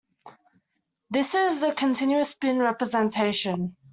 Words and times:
This 1.11 1.35
is 1.35 1.59
the 1.61 1.73
"continuous 1.73 2.31
spin" 2.31 2.57
representation. 2.57 3.75